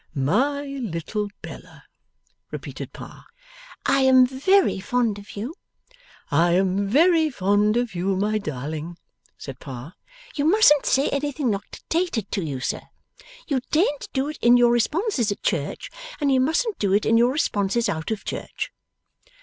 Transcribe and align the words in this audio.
'My 0.15 0.61
little 0.65 1.27
Bella,' 1.43 1.83
repeated 2.49 2.91
Pa. 2.91 3.27
'I 3.85 3.99
am 3.99 4.25
very 4.25 4.79
fond 4.79 5.19
of 5.19 5.35
you.' 5.37 5.53
'I 6.31 6.53
am 6.53 6.87
very 6.87 7.29
fond 7.29 7.77
of 7.77 7.93
you, 7.93 8.15
my 8.15 8.39
darling,' 8.39 8.97
said 9.37 9.59
Pa. 9.59 9.93
'You 10.33 10.45
mustn't 10.45 10.87
say 10.87 11.07
anything 11.09 11.51
not 11.51 11.65
dictated 11.69 12.31
to 12.31 12.41
you, 12.43 12.59
sir. 12.59 12.81
You 13.47 13.61
daren't 13.69 14.07
do 14.11 14.27
it 14.27 14.39
in 14.41 14.57
your 14.57 14.71
responses 14.71 15.31
at 15.31 15.43
Church, 15.43 15.91
and 16.19 16.31
you 16.31 16.41
mustn't 16.41 16.79
do 16.79 16.93
it 16.93 17.05
in 17.05 17.15
your 17.15 17.31
responses 17.31 17.87
out 17.87 18.09
of 18.09 18.25
Church. 18.25 18.71